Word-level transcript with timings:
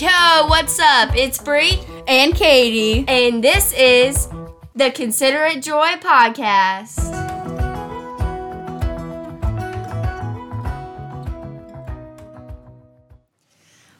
Yo, 0.00 0.46
what's 0.46 0.78
up? 0.78 1.16
It's 1.16 1.42
Bree 1.42 1.76
and 2.06 2.32
Katie. 2.32 3.04
and 3.08 3.42
this 3.42 3.72
is 3.72 4.28
the 4.76 4.92
Consider 4.92 5.44
It 5.46 5.60
Joy 5.60 5.94
podcast. 5.96 7.02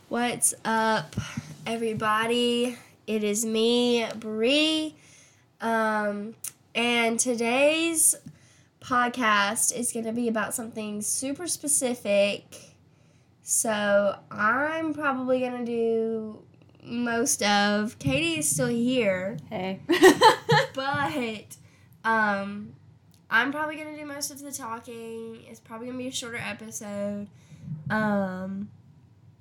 What's 0.08 0.54
up, 0.64 1.16
everybody? 1.66 2.76
It 3.08 3.24
is 3.24 3.44
me, 3.44 4.06
Bree. 4.14 4.94
Um, 5.60 6.36
and 6.76 7.18
today's 7.18 8.14
podcast 8.80 9.76
is 9.76 9.90
going 9.90 10.06
to 10.06 10.12
be 10.12 10.28
about 10.28 10.54
something 10.54 11.02
super 11.02 11.48
specific. 11.48 12.67
So 13.50 14.14
I'm 14.30 14.92
probably 14.92 15.40
going 15.40 15.64
to 15.64 15.64
do 15.64 16.42
most 16.82 17.42
of. 17.42 17.98
Katie 17.98 18.40
is 18.40 18.46
still 18.46 18.66
here, 18.66 19.38
Hey. 19.48 19.80
but 20.74 21.56
um, 22.04 22.74
I'm 23.30 23.50
probably 23.50 23.76
going 23.76 23.94
to 23.94 23.98
do 23.98 24.04
most 24.04 24.30
of 24.30 24.40
the 24.40 24.52
talking. 24.52 25.38
It's 25.48 25.60
probably 25.60 25.86
going 25.86 25.96
to 25.98 26.04
be 26.04 26.08
a 26.08 26.12
shorter 26.12 26.36
episode. 26.36 27.28
Um, 27.88 28.68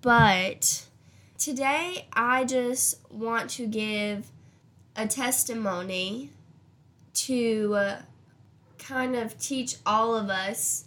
but 0.02 0.86
today 1.38 2.08
I 2.14 2.46
just 2.46 3.00
want 3.12 3.50
to 3.52 3.68
give 3.68 4.32
a 4.96 5.06
testimony 5.06 6.30
to 7.14 7.76
uh, 7.76 8.02
kind 8.80 9.18
of 9.18 9.38
teach 9.38 9.76
all 9.86 10.16
of 10.16 10.30
us 10.30 10.86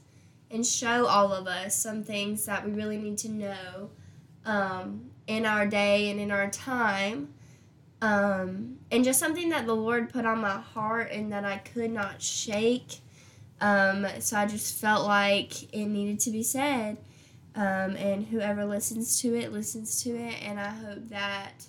and 0.51 0.67
show 0.67 1.07
all 1.07 1.33
of 1.33 1.47
us 1.47 1.77
some 1.77 2.03
things 2.03 2.45
that 2.47 2.65
we 2.65 2.73
really 2.73 2.99
need 2.99 3.19
to 3.19 3.31
know 3.31 3.91
um, 4.45 5.11
in 5.27 5.47
our 5.47 5.67
day 5.67 6.11
and 6.11 6.21
in 6.21 6.31
our 6.31 6.51
time. 6.51 7.29
Um, 8.03 8.79
and 8.91 9.05
just 9.05 9.21
something 9.21 9.51
that 9.51 9.67
the 9.67 9.75
Lord 9.75 10.11
put 10.11 10.25
on 10.25 10.41
my 10.41 10.59
heart 10.59 11.11
and 11.13 11.33
that 11.33 11.45
I 11.45 11.59
could 11.59 11.91
not 11.91 12.23
shake. 12.23 12.99
Um, 13.61 14.07
so 14.21 14.39
I 14.39 14.47
just 14.47 14.81
felt 14.81 15.07
like 15.07 15.73
it 15.75 15.85
needed 15.85 16.19
to 16.21 16.31
be 16.31 16.43
said. 16.43 16.97
Um, 17.55 17.97
and 17.97 18.27
whoever 18.27 18.65
listens 18.65 19.21
to 19.23 19.35
it, 19.37 19.53
listens 19.53 20.03
to 20.05 20.11
it. 20.11 20.43
And 20.43 20.59
I 20.59 20.71
hope 20.71 21.09
that, 21.11 21.67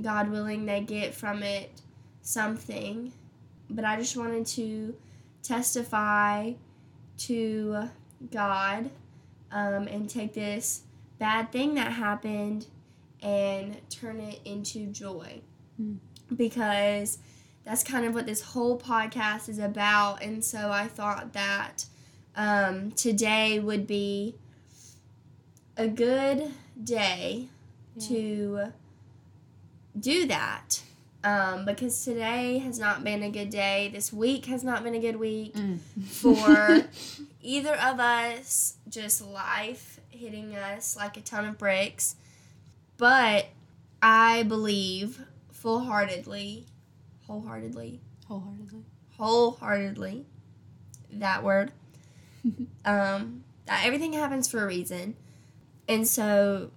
God 0.00 0.30
willing, 0.30 0.66
they 0.66 0.80
get 0.80 1.14
from 1.14 1.42
it 1.42 1.70
something. 2.20 3.12
But 3.70 3.84
I 3.84 3.96
just 3.96 4.16
wanted 4.16 4.46
to 4.48 4.94
testify 5.42 6.52
to 7.18 7.88
God 8.30 8.90
um, 9.50 9.88
and 9.88 10.08
take 10.08 10.34
this 10.34 10.82
bad 11.18 11.50
thing 11.52 11.74
that 11.74 11.92
happened 11.92 12.66
and 13.22 13.76
turn 13.90 14.20
it 14.20 14.40
into 14.44 14.86
joy. 14.86 15.40
Mm. 15.80 15.98
Because 16.34 17.18
that's 17.64 17.82
kind 17.82 18.04
of 18.04 18.14
what 18.14 18.26
this 18.26 18.40
whole 18.42 18.78
podcast 18.78 19.48
is 19.48 19.58
about. 19.58 20.22
And 20.22 20.44
so 20.44 20.70
I 20.70 20.86
thought 20.86 21.32
that 21.32 21.86
um, 22.36 22.92
today 22.92 23.58
would 23.58 23.86
be 23.86 24.36
a 25.76 25.88
good 25.88 26.52
day 26.82 27.48
Yeah. 27.96 28.08
to 28.08 28.72
do 29.98 30.26
that. 30.26 30.82
Um, 31.24 31.64
because 31.64 32.04
today 32.04 32.58
has 32.58 32.78
not 32.78 33.02
been 33.02 33.22
a 33.24 33.30
good 33.30 33.50
day. 33.50 33.90
This 33.92 34.12
week 34.12 34.46
has 34.46 34.62
not 34.62 34.84
been 34.84 34.94
a 34.94 35.00
good 35.00 35.16
week 35.16 35.52
Mm. 35.54 35.78
for 36.04 36.86
either 37.42 37.74
of 37.74 37.98
us. 37.98 38.74
Just 38.88 39.20
life 39.26 39.98
hitting 40.10 40.54
us 40.54 40.96
like 40.96 41.16
a 41.16 41.20
ton 41.20 41.44
of 41.44 41.58
bricks. 41.58 42.14
But 42.98 43.46
I 44.00 44.44
believe 44.44 45.20
full 45.50 45.80
heartedly, 45.80 46.66
wholeheartedly, 47.26 48.00
Wholeheartedly. 48.28 48.84
wholeheartedly, 49.16 50.24
that 51.12 51.42
word, 51.42 51.72
um, 52.84 53.42
that 53.66 53.84
everything 53.84 54.12
happens 54.12 54.48
for 54.48 54.62
a 54.62 54.66
reason. 54.66 55.16
And 55.88 56.06
so 56.06 56.70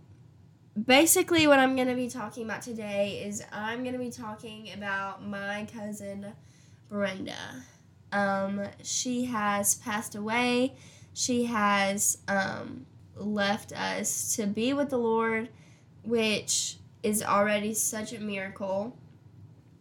basically 0.85 1.47
what 1.47 1.59
I'm 1.59 1.75
going 1.75 1.87
to 1.87 1.95
be 1.95 2.09
talking 2.09 2.45
about 2.45 2.61
today 2.61 3.21
is 3.25 3.43
I'm 3.51 3.83
going 3.83 3.93
to 3.93 3.99
be 3.99 4.11
talking 4.11 4.71
about 4.73 5.25
my 5.25 5.67
cousin 5.73 6.33
Brenda. 6.89 7.63
Um, 8.11 8.63
she 8.83 9.25
has 9.25 9.75
passed 9.75 10.15
away. 10.15 10.75
She 11.13 11.45
has 11.45 12.17
um, 12.27 12.85
left 13.15 13.73
us 13.73 14.35
to 14.35 14.47
be 14.47 14.73
with 14.73 14.89
the 14.89 14.97
Lord, 14.97 15.49
which 16.03 16.77
is 17.03 17.23
already 17.23 17.73
such 17.73 18.13
a 18.13 18.19
miracle 18.19 18.97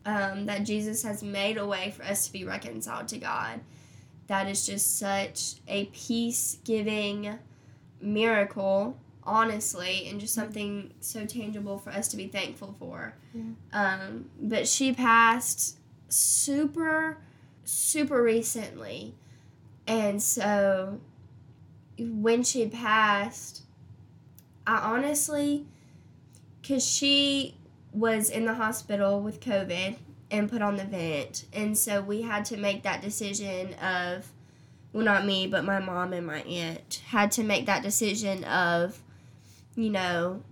um, 0.06 0.46
that 0.46 0.64
Jesus 0.64 1.02
has 1.02 1.22
made 1.22 1.56
a 1.58 1.66
way 1.66 1.92
for 1.96 2.02
us 2.04 2.26
to 2.26 2.32
be 2.32 2.44
reconciled 2.44 3.08
to 3.08 3.18
God. 3.18 3.60
That 4.26 4.48
is 4.48 4.64
just 4.66 4.98
such 4.98 5.56
a 5.66 5.86
peace 5.86 6.58
giving 6.64 7.38
miracle, 8.00 8.98
honestly, 9.24 10.08
and 10.08 10.20
just 10.20 10.34
something 10.34 10.92
so 11.00 11.26
tangible 11.26 11.78
for 11.78 11.90
us 11.90 12.08
to 12.08 12.16
be 12.16 12.26
thankful 12.26 12.74
for. 12.78 13.14
Yeah. 13.34 13.42
Um, 13.72 14.30
but 14.40 14.66
she 14.66 14.92
passed 14.92 15.78
super, 16.08 17.18
super 17.64 18.22
recently. 18.22 19.14
And 19.86 20.22
so 20.22 21.00
when 21.98 22.42
she 22.42 22.66
passed, 22.66 23.62
I 24.66 24.76
honestly, 24.76 25.66
because 26.60 26.86
she 26.86 27.56
was 27.92 28.30
in 28.30 28.44
the 28.44 28.54
hospital 28.54 29.20
with 29.20 29.40
COVID 29.40 29.96
and 30.30 30.48
put 30.50 30.62
on 30.62 30.76
the 30.76 30.84
vent. 30.84 31.44
And 31.52 31.76
so 31.76 32.00
we 32.00 32.22
had 32.22 32.44
to 32.46 32.56
make 32.56 32.84
that 32.84 33.02
decision 33.02 33.74
of, 33.74 34.30
well, 34.92 35.04
not 35.04 35.26
me, 35.26 35.46
but 35.46 35.64
my 35.64 35.80
mom 35.80 36.12
and 36.12 36.26
my 36.26 36.40
aunt 36.42 37.02
had 37.08 37.32
to 37.32 37.42
make 37.42 37.66
that 37.66 37.82
decision 37.82 38.44
of, 38.44 39.02
you 39.76 39.90
know, 39.90 40.42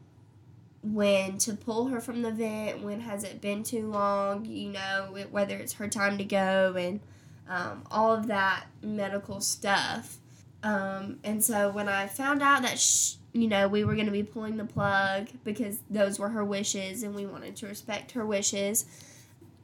when 0.82 1.38
to 1.38 1.54
pull 1.54 1.88
her 1.88 2.00
from 2.00 2.22
the 2.22 2.30
vent, 2.30 2.82
when 2.82 3.00
has 3.00 3.24
it 3.24 3.40
been 3.40 3.62
too 3.62 3.88
long, 3.88 4.44
you 4.44 4.70
know, 4.70 5.14
whether 5.30 5.56
it's 5.56 5.74
her 5.74 5.88
time 5.88 6.18
to 6.18 6.24
go, 6.24 6.74
and 6.76 7.00
um, 7.48 7.82
all 7.90 8.12
of 8.12 8.26
that 8.28 8.66
medical 8.82 9.40
stuff. 9.40 10.18
Um, 10.62 11.18
and 11.24 11.42
so 11.42 11.70
when 11.70 11.88
I 11.88 12.06
found 12.06 12.42
out 12.42 12.62
that, 12.62 12.78
sh- 12.78 13.14
you 13.32 13.48
know, 13.48 13.68
we 13.68 13.84
were 13.84 13.94
going 13.94 14.06
to 14.06 14.12
be 14.12 14.22
pulling 14.22 14.56
the 14.56 14.64
plug 14.64 15.28
because 15.44 15.80
those 15.88 16.18
were 16.18 16.30
her 16.30 16.44
wishes 16.44 17.02
and 17.02 17.14
we 17.14 17.26
wanted 17.26 17.56
to 17.56 17.66
respect 17.66 18.12
her 18.12 18.26
wishes, 18.26 18.84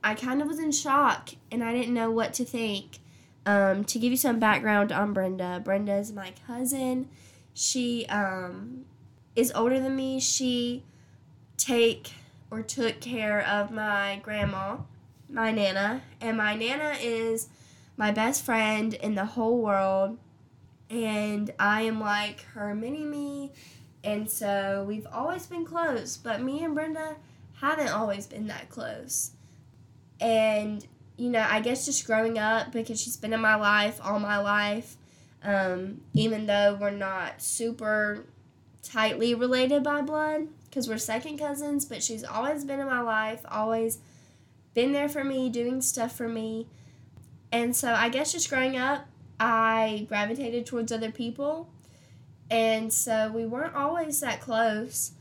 I 0.03 0.15
kind 0.15 0.41
of 0.41 0.48
was 0.48 0.59
in 0.59 0.71
shock 0.71 1.31
and 1.50 1.65
I 1.65 1.72
didn't 1.72 1.94
know 1.94 2.10
what 2.10 2.34
to 2.34 2.44
think. 2.44 2.98
Um, 3.47 3.84
to 3.84 3.98
give 3.98 4.10
you 4.10 4.16
some 4.16 4.38
background 4.38 4.91
on 4.91 5.12
Brenda, 5.12 5.60
Brenda 5.62 5.97
is 5.97 6.12
my 6.12 6.32
cousin. 6.47 7.10
She 7.53 8.06
um, 8.06 8.86
is 9.37 9.53
older 9.55 9.81
than 9.81 9.97
me. 9.97 10.21
She 10.21 10.84
take 11.56 12.12
or 12.50 12.62
took 12.62 13.00
care 13.00 13.41
of 13.47 13.71
my 13.71 14.21
grandma, 14.22 14.78
my 15.28 15.50
nana, 15.50 16.03
and 16.21 16.37
my 16.37 16.55
nana 16.55 16.97
is 17.00 17.49
my 17.97 18.11
best 18.11 18.45
friend 18.45 18.95
in 18.95 19.15
the 19.15 19.25
whole 19.25 19.59
world. 19.59 20.19
And 20.91 21.53
I 21.59 21.83
am 21.83 21.99
like 22.00 22.43
her 22.55 22.75
mini 22.75 23.05
me, 23.05 23.53
and 24.05 24.31
so 24.31 24.84
we've 24.87 25.06
always 25.12 25.47
been 25.47 25.65
close. 25.65 26.16
But 26.16 26.43
me 26.43 26.62
and 26.62 26.75
Brenda 26.75 27.16
haven't 27.61 27.89
always 27.89 28.27
been 28.27 28.47
that 28.49 28.69
close. 28.69 29.33
And 30.21 30.87
you 31.16 31.31
know, 31.31 31.47
I 31.49 31.61
guess 31.61 31.87
just 31.87 32.06
growing 32.06 32.39
up 32.39 32.72
because 32.72 33.01
she's 33.01 33.16
been 33.16 33.33
in 33.33 33.41
my 33.41 33.55
life 33.55 34.01
all 34.03 34.19
my 34.19 34.39
life, 34.39 34.97
um, 35.43 36.01
even 36.12 36.47
though 36.47 36.77
we're 36.81 36.91
not 36.91 37.41
super 37.41 38.25
tightly 38.84 39.34
related 39.34 39.83
by 39.83 40.03
blood 40.03 40.48
because 40.65 40.89
we're 40.89 40.98
second 40.98 41.39
cousins, 41.39 41.84
but 41.84 42.03
she's 42.03 42.25
always 42.25 42.65
been 42.65 42.81
in 42.81 42.86
my 42.86 43.01
life, 43.01 43.45
always 43.48 43.98
been 44.75 44.92
there 44.92 45.09
for 45.09 45.25
me, 45.25 45.48
doing 45.48 45.81
stuff 45.81 46.16
for 46.16 46.28
me. 46.28 46.66
And 47.53 47.75
so 47.75 47.92
I 47.92 48.09
guess 48.09 48.33
just 48.33 48.51
growing 48.51 48.77
up, 48.77 49.07
I 49.39 50.07
gravitated 50.09 50.66
towards 50.66 50.91
other 50.92 51.10
people. 51.10 51.69
And 52.51 52.92
so 52.92 53.31
we 53.33 53.47
weren't 53.47 53.75
always 53.75 54.21
that 54.21 54.41
close. 54.41 55.13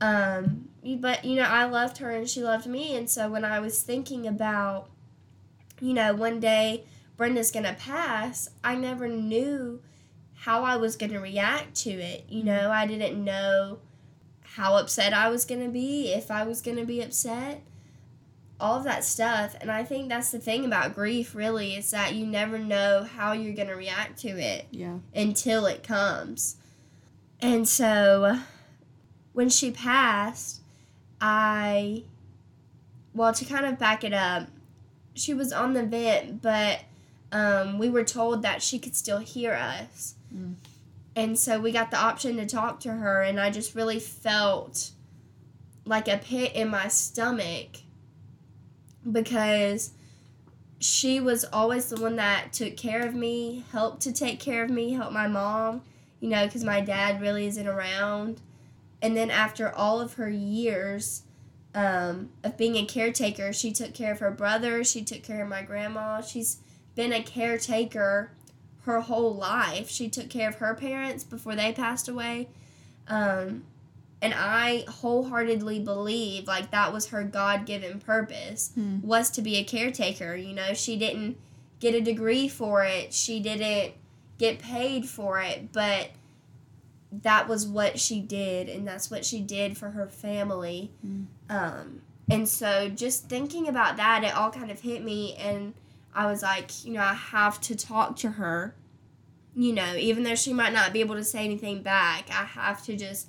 Um, 0.00 0.68
but, 0.82 1.24
you 1.24 1.36
know, 1.36 1.42
I 1.42 1.64
loved 1.64 1.98
her 1.98 2.10
and 2.10 2.28
she 2.28 2.42
loved 2.42 2.66
me. 2.66 2.96
And 2.96 3.10
so 3.10 3.28
when 3.28 3.44
I 3.44 3.58
was 3.58 3.82
thinking 3.82 4.26
about, 4.26 4.88
you 5.80 5.92
know, 5.92 6.14
one 6.14 6.40
day 6.40 6.84
Brenda's 7.16 7.50
going 7.50 7.66
to 7.66 7.74
pass, 7.74 8.48
I 8.64 8.76
never 8.76 9.08
knew 9.08 9.82
how 10.44 10.64
I 10.64 10.76
was 10.76 10.96
going 10.96 11.12
to 11.12 11.18
react 11.20 11.74
to 11.76 11.90
it. 11.90 12.24
You 12.28 12.44
know, 12.44 12.70
I 12.70 12.86
didn't 12.86 13.22
know 13.22 13.78
how 14.42 14.76
upset 14.76 15.12
I 15.12 15.28
was 15.28 15.44
going 15.44 15.62
to 15.62 15.68
be, 15.68 16.12
if 16.12 16.30
I 16.30 16.44
was 16.44 16.62
going 16.62 16.78
to 16.78 16.84
be 16.86 17.02
upset, 17.02 17.62
all 18.58 18.78
of 18.78 18.84
that 18.84 19.04
stuff. 19.04 19.54
And 19.60 19.70
I 19.70 19.84
think 19.84 20.08
that's 20.08 20.30
the 20.30 20.38
thing 20.38 20.64
about 20.64 20.94
grief, 20.94 21.34
really, 21.34 21.74
is 21.76 21.90
that 21.90 22.14
you 22.14 22.26
never 22.26 22.58
know 22.58 23.04
how 23.04 23.32
you're 23.32 23.54
going 23.54 23.68
to 23.68 23.74
react 23.74 24.18
to 24.20 24.28
it 24.28 24.66
Yeah. 24.70 24.98
until 25.14 25.66
it 25.66 25.82
comes. 25.82 26.56
And 27.40 27.68
so 27.68 28.38
when 29.32 29.48
she 29.50 29.70
passed, 29.70 30.62
I, 31.20 32.04
well, 33.14 33.32
to 33.34 33.44
kind 33.44 33.66
of 33.66 33.78
back 33.78 34.04
it 34.04 34.14
up, 34.14 34.48
she 35.14 35.34
was 35.34 35.52
on 35.52 35.74
the 35.74 35.82
vent, 35.82 36.40
but 36.40 36.80
um, 37.30 37.78
we 37.78 37.88
were 37.90 38.04
told 38.04 38.42
that 38.42 38.62
she 38.62 38.78
could 38.78 38.96
still 38.96 39.18
hear 39.18 39.52
us. 39.52 40.14
And 41.16 41.38
so 41.38 41.60
we 41.60 41.72
got 41.72 41.90
the 41.90 41.98
option 41.98 42.36
to 42.36 42.46
talk 42.46 42.80
to 42.80 42.92
her, 42.92 43.22
and 43.22 43.40
I 43.40 43.50
just 43.50 43.74
really 43.74 44.00
felt 44.00 44.90
like 45.84 46.08
a 46.08 46.18
pit 46.18 46.52
in 46.54 46.68
my 46.68 46.88
stomach 46.88 47.78
because 49.10 49.92
she 50.78 51.20
was 51.20 51.44
always 51.44 51.90
the 51.90 52.00
one 52.00 52.16
that 52.16 52.52
took 52.52 52.76
care 52.76 53.06
of 53.06 53.14
me, 53.14 53.64
helped 53.72 54.02
to 54.02 54.12
take 54.12 54.40
care 54.40 54.64
of 54.64 54.70
me, 54.70 54.92
helped 54.92 55.12
my 55.12 55.26
mom, 55.26 55.82
you 56.20 56.28
know, 56.28 56.46
because 56.46 56.64
my 56.64 56.80
dad 56.80 57.20
really 57.20 57.46
isn't 57.46 57.66
around. 57.66 58.40
And 59.02 59.16
then 59.16 59.30
after 59.30 59.74
all 59.74 60.00
of 60.00 60.14
her 60.14 60.30
years 60.30 61.22
um, 61.74 62.30
of 62.44 62.56
being 62.56 62.76
a 62.76 62.84
caretaker, 62.84 63.52
she 63.52 63.72
took 63.72 63.94
care 63.94 64.12
of 64.12 64.20
her 64.20 64.30
brother, 64.30 64.84
she 64.84 65.02
took 65.02 65.22
care 65.22 65.42
of 65.42 65.48
my 65.48 65.62
grandma. 65.62 66.20
She's 66.20 66.58
been 66.94 67.12
a 67.12 67.22
caretaker 67.22 68.32
her 68.82 69.00
whole 69.00 69.34
life. 69.34 69.90
She 69.90 70.08
took 70.08 70.28
care 70.30 70.48
of 70.48 70.56
her 70.56 70.74
parents 70.74 71.24
before 71.24 71.54
they 71.54 71.72
passed 71.72 72.08
away. 72.08 72.48
Um, 73.08 73.64
and 74.22 74.34
I 74.34 74.84
wholeheartedly 74.88 75.80
believe 75.80 76.46
like 76.46 76.70
that 76.70 76.92
was 76.92 77.08
her 77.08 77.24
God 77.24 77.66
given 77.66 78.00
purpose 78.00 78.70
Hmm. 78.74 79.00
was 79.02 79.30
to 79.30 79.42
be 79.42 79.56
a 79.56 79.64
caretaker. 79.64 80.34
You 80.36 80.52
know, 80.54 80.74
she 80.74 80.98
didn't 80.98 81.36
get 81.80 81.94
a 81.94 82.00
degree 82.00 82.46
for 82.48 82.84
it. 82.84 83.14
She 83.14 83.40
didn't 83.40 83.94
get 84.38 84.58
paid 84.58 85.06
for 85.08 85.40
it, 85.40 85.72
but 85.72 86.10
that 87.12 87.48
was 87.48 87.66
what 87.66 87.98
she 87.98 88.20
did 88.20 88.68
and 88.68 88.86
that's 88.86 89.10
what 89.10 89.24
she 89.24 89.40
did 89.40 89.76
for 89.76 89.90
her 89.90 90.06
family. 90.06 90.90
Mm. 91.06 91.26
Um, 91.48 92.02
and 92.30 92.48
so 92.48 92.88
just 92.88 93.28
thinking 93.28 93.66
about 93.66 93.96
that, 93.96 94.22
it 94.22 94.34
all 94.36 94.50
kind 94.50 94.70
of 94.70 94.80
hit 94.80 95.02
me 95.02 95.34
and 95.34 95.74
I 96.14 96.26
was 96.26 96.42
like, 96.42 96.84
you 96.84 96.92
know, 96.92 97.02
I 97.02 97.14
have 97.14 97.60
to 97.62 97.76
talk 97.76 98.16
to 98.16 98.30
her. 98.32 98.74
You 99.54 99.72
know, 99.72 99.94
even 99.96 100.22
though 100.22 100.34
she 100.34 100.52
might 100.52 100.72
not 100.72 100.92
be 100.92 101.00
able 101.00 101.16
to 101.16 101.24
say 101.24 101.44
anything 101.44 101.82
back, 101.82 102.30
I 102.30 102.44
have 102.44 102.84
to 102.84 102.96
just 102.96 103.28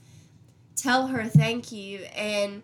tell 0.75 1.07
her 1.07 1.25
thank 1.25 1.71
you. 1.71 1.99
And 2.15 2.63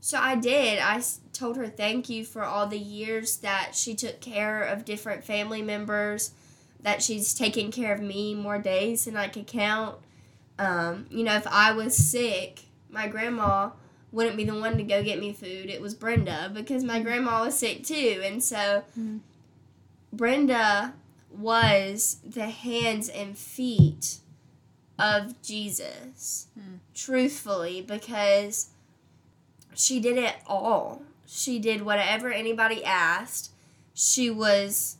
so 0.00 0.18
I 0.18 0.36
did. 0.36 0.78
I 0.78 1.02
told 1.32 1.56
her 1.56 1.66
thank 1.66 2.08
you 2.08 2.24
for 2.24 2.44
all 2.44 2.66
the 2.66 2.78
years 2.78 3.38
that 3.38 3.74
she 3.74 3.94
took 3.94 4.20
care 4.20 4.62
of 4.62 4.84
different 4.84 5.24
family 5.24 5.62
members, 5.62 6.32
that 6.80 7.02
she's 7.02 7.34
taken 7.34 7.72
care 7.72 7.92
of 7.94 8.00
me 8.00 8.34
more 8.34 8.58
days 8.58 9.06
than 9.06 9.16
I 9.16 9.28
could 9.28 9.46
count. 9.46 9.96
Um, 10.58 11.06
you 11.10 11.24
know, 11.24 11.34
if 11.34 11.46
I 11.48 11.72
was 11.72 11.96
sick, 11.96 12.60
my 12.90 13.08
grandma 13.08 13.70
wouldn't 14.12 14.36
be 14.36 14.44
the 14.44 14.54
one 14.54 14.76
to 14.76 14.84
go 14.84 15.02
get 15.02 15.18
me 15.18 15.32
food. 15.32 15.68
It 15.68 15.80
was 15.80 15.94
Brenda 15.94 16.50
because 16.54 16.84
my 16.84 17.00
grandma 17.00 17.44
was 17.44 17.58
sick 17.58 17.84
too. 17.84 18.22
And 18.24 18.42
so 18.42 18.84
Mm. 18.98 19.20
Brenda 20.16 20.94
was 21.30 22.18
the 22.24 22.46
hands 22.46 23.08
and 23.08 23.36
feet 23.36 24.18
of 24.98 25.40
Jesus, 25.42 26.46
Hmm. 26.54 26.76
truthfully, 26.94 27.82
because 27.82 28.68
she 29.74 29.98
did 30.00 30.16
it 30.16 30.36
all. 30.46 31.02
She 31.26 31.58
did 31.58 31.82
whatever 31.82 32.30
anybody 32.30 32.84
asked. 32.84 33.50
She 33.92 34.30
was 34.30 34.96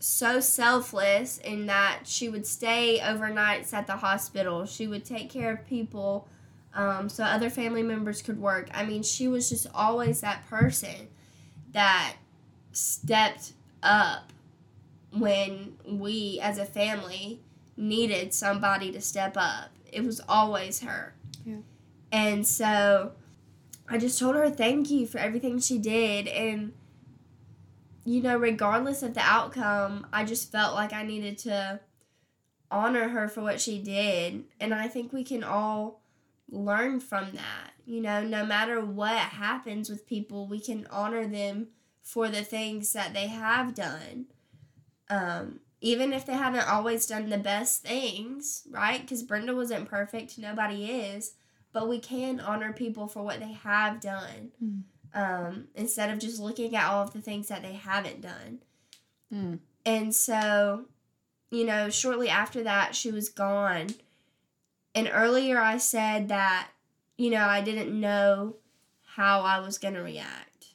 so 0.00 0.40
selfless 0.40 1.38
in 1.38 1.66
that 1.66 2.00
she 2.04 2.28
would 2.28 2.46
stay 2.46 3.00
overnights 3.02 3.72
at 3.72 3.86
the 3.86 3.96
hospital. 3.96 4.66
She 4.66 4.86
would 4.86 5.04
take 5.04 5.30
care 5.30 5.52
of 5.52 5.66
people 5.66 6.28
um, 6.74 7.08
so 7.08 7.22
other 7.22 7.50
family 7.50 7.82
members 7.82 8.20
could 8.20 8.40
work. 8.40 8.68
I 8.74 8.84
mean, 8.84 9.02
she 9.02 9.28
was 9.28 9.48
just 9.48 9.66
always 9.74 10.20
that 10.22 10.46
person 10.48 11.08
that 11.72 12.14
stepped 12.72 13.52
up 13.82 14.32
Mm-hmm. 15.14 15.20
when 15.20 15.76
we 15.86 16.40
as 16.42 16.58
a 16.58 16.64
family 16.64 17.40
needed 17.76 18.34
somebody 18.34 18.90
to 18.92 19.00
step 19.00 19.36
up. 19.36 19.70
It 19.92 20.04
was 20.04 20.20
always 20.28 20.80
her. 20.80 21.14
Yeah. 21.44 21.58
And 22.10 22.46
so 22.46 23.12
I 23.88 23.98
just 23.98 24.18
told 24.18 24.34
her 24.34 24.50
thank 24.50 24.90
you 24.90 25.06
for 25.06 25.18
everything 25.18 25.60
she 25.60 25.78
did 25.78 26.26
and 26.26 26.72
you 28.04 28.22
know, 28.22 28.36
regardless 28.36 29.02
of 29.02 29.14
the 29.14 29.20
outcome, 29.20 30.06
I 30.12 30.24
just 30.24 30.52
felt 30.52 30.74
like 30.74 30.92
I 30.92 31.04
needed 31.04 31.38
to 31.38 31.80
honor 32.70 33.08
her 33.08 33.28
for 33.28 33.40
what 33.40 33.62
she 33.62 33.78
did. 33.78 34.44
And 34.60 34.74
I 34.74 34.88
think 34.88 35.10
we 35.10 35.24
can 35.24 35.42
all 35.42 36.02
learn 36.50 37.00
from 37.00 37.32
that. 37.32 37.72
You 37.86 38.02
know, 38.02 38.22
no 38.22 38.44
matter 38.44 38.84
what 38.84 39.16
happens 39.16 39.88
with 39.88 40.06
people, 40.06 40.46
we 40.46 40.60
can 40.60 40.86
honor 40.90 41.26
them 41.26 41.68
for 42.02 42.28
the 42.28 42.42
things 42.42 42.92
that 42.92 43.14
they 43.14 43.28
have 43.28 43.74
done. 43.74 44.26
Um, 45.10 45.60
even 45.80 46.12
if 46.12 46.24
they 46.24 46.32
haven't 46.34 46.66
always 46.68 47.06
done 47.06 47.28
the 47.28 47.36
best 47.38 47.82
things, 47.82 48.62
right? 48.70 49.00
Because 49.00 49.22
Brenda 49.22 49.54
wasn't 49.54 49.88
perfect, 49.88 50.38
nobody 50.38 50.86
is. 50.86 51.34
But 51.72 51.88
we 51.88 51.98
can 51.98 52.40
honor 52.40 52.72
people 52.72 53.06
for 53.08 53.22
what 53.22 53.40
they 53.40 53.52
have 53.52 54.00
done 54.00 54.52
Mm. 54.62 54.82
um, 55.12 55.68
instead 55.74 56.10
of 56.10 56.18
just 56.18 56.40
looking 56.40 56.74
at 56.74 56.88
all 56.88 57.02
of 57.02 57.12
the 57.12 57.20
things 57.20 57.48
that 57.48 57.62
they 57.62 57.74
haven't 57.74 58.20
done. 58.22 58.60
Mm. 59.32 59.58
And 59.84 60.14
so, 60.14 60.86
you 61.50 61.64
know, 61.64 61.90
shortly 61.90 62.28
after 62.28 62.62
that, 62.62 62.94
she 62.94 63.10
was 63.10 63.28
gone. 63.28 63.88
And 64.94 65.10
earlier 65.12 65.60
I 65.60 65.78
said 65.78 66.28
that, 66.28 66.68
you 67.18 67.30
know, 67.30 67.44
I 67.46 67.60
didn't 67.60 67.98
know 67.98 68.56
how 69.16 69.42
I 69.42 69.60
was 69.60 69.76
going 69.78 69.94
to 69.94 70.00
react. 70.02 70.66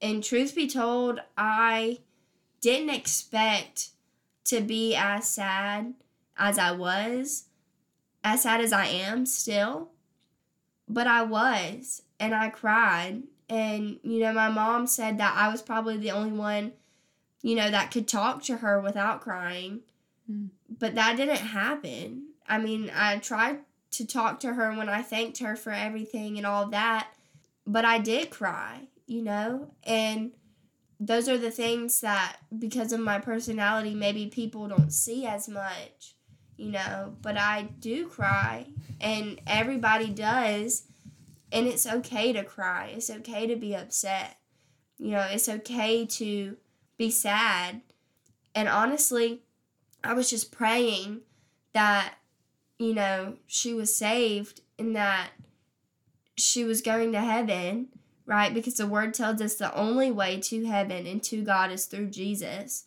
And 0.00 0.24
truth 0.24 0.54
be 0.54 0.68
told, 0.68 1.20
I 1.36 1.98
didn't 2.62 2.90
expect 2.90 3.90
to 4.44 4.62
be 4.62 4.96
as 4.96 5.28
sad 5.28 5.92
as 6.38 6.58
I 6.58 6.72
was, 6.72 7.44
as 8.24 8.42
sad 8.42 8.62
as 8.62 8.72
I 8.72 8.86
am 8.86 9.26
still. 9.26 9.90
But 10.88 11.06
I 11.06 11.22
was, 11.22 12.02
and 12.18 12.34
I 12.34 12.48
cried. 12.48 13.24
And, 13.50 13.98
you 14.02 14.20
know, 14.20 14.32
my 14.32 14.48
mom 14.48 14.86
said 14.86 15.18
that 15.18 15.36
I 15.36 15.50
was 15.50 15.60
probably 15.60 15.98
the 15.98 16.10
only 16.10 16.32
one 16.32 16.72
you 17.42 17.56
know, 17.56 17.70
that 17.70 17.90
could 17.90 18.08
talk 18.08 18.42
to 18.44 18.58
her 18.58 18.80
without 18.80 19.20
crying. 19.20 19.80
Mm. 20.30 20.50
But 20.78 20.94
that 20.94 21.16
didn't 21.16 21.36
happen. 21.36 22.28
I 22.48 22.58
mean, 22.58 22.90
I 22.94 23.18
tried 23.18 23.58
to 23.92 24.06
talk 24.06 24.40
to 24.40 24.54
her 24.54 24.72
when 24.72 24.88
I 24.88 25.02
thanked 25.02 25.38
her 25.38 25.56
for 25.56 25.70
everything 25.70 26.38
and 26.38 26.46
all 26.46 26.68
that, 26.68 27.08
but 27.66 27.84
I 27.84 27.98
did 27.98 28.30
cry, 28.30 28.88
you 29.06 29.22
know? 29.22 29.70
And 29.84 30.32
those 31.06 31.28
are 31.28 31.38
the 31.38 31.50
things 31.50 32.00
that, 32.00 32.36
because 32.58 32.92
of 32.92 33.00
my 33.00 33.18
personality, 33.18 33.94
maybe 33.94 34.26
people 34.26 34.68
don't 34.68 34.92
see 34.92 35.26
as 35.26 35.48
much, 35.48 36.14
you 36.56 36.70
know? 36.70 37.16
But 37.20 37.36
I 37.36 37.62
do 37.80 38.06
cry, 38.06 38.66
and 39.00 39.40
everybody 39.46 40.10
does. 40.10 40.84
And 41.50 41.66
it's 41.66 41.86
okay 41.86 42.32
to 42.32 42.44
cry, 42.44 42.92
it's 42.96 43.10
okay 43.10 43.46
to 43.46 43.56
be 43.56 43.74
upset. 43.74 44.38
You 44.98 45.10
know, 45.10 45.26
it's 45.30 45.48
okay 45.48 46.06
to 46.06 46.56
be 46.96 47.10
sad. 47.10 47.82
And 48.54 48.68
honestly, 48.68 49.42
I 50.04 50.14
was 50.14 50.30
just 50.30 50.52
praying 50.52 51.20
that, 51.74 52.14
you 52.78 52.94
know, 52.94 53.36
she 53.46 53.74
was 53.74 53.94
saved 53.94 54.60
and 54.78 54.96
that 54.96 55.30
she 56.36 56.64
was 56.64 56.80
going 56.80 57.12
to 57.12 57.20
heaven, 57.20 57.88
right? 58.26 58.52
Because 58.54 58.74
the 58.74 58.86
word 58.86 59.14
tells 59.14 59.40
us 59.40 59.56
the 59.56 59.74
only 59.74 60.10
way 60.10 60.40
to 60.40 60.66
heaven 60.66 61.06
and 61.06 61.22
to 61.24 61.42
God 61.42 61.70
is 61.70 61.86
through 61.86 62.06
Jesus. 62.10 62.84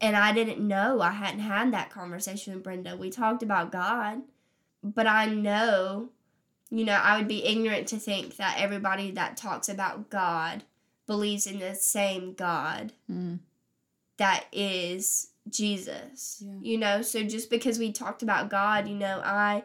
And 0.00 0.16
I 0.16 0.32
didn't 0.32 0.66
know 0.66 1.00
I 1.00 1.12
hadn't 1.12 1.40
had 1.40 1.72
that 1.72 1.90
conversation 1.90 2.54
with 2.54 2.62
Brenda. 2.64 2.96
We 2.96 3.10
talked 3.10 3.42
about 3.42 3.72
God, 3.72 4.22
but 4.82 5.06
I 5.06 5.26
know, 5.26 6.10
you 6.70 6.84
know, 6.84 6.94
I 6.94 7.16
would 7.16 7.28
be 7.28 7.44
ignorant 7.44 7.88
to 7.88 7.96
think 7.96 8.36
that 8.36 8.56
everybody 8.58 9.10
that 9.12 9.36
talks 9.36 9.68
about 9.68 10.10
God 10.10 10.64
believes 11.06 11.46
in 11.46 11.58
the 11.58 11.74
same 11.74 12.32
God 12.34 12.92
Mm. 13.10 13.38
that 14.16 14.44
is 14.52 15.28
Jesus. 15.48 16.42
Yeah. 16.44 16.52
You 16.62 16.78
know, 16.78 17.02
so 17.02 17.22
just 17.22 17.50
because 17.50 17.78
we 17.78 17.92
talked 17.92 18.22
about 18.22 18.48
God, 18.50 18.88
you 18.88 18.94
know, 18.94 19.20
I 19.24 19.64